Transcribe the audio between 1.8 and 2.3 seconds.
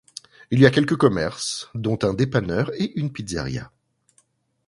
un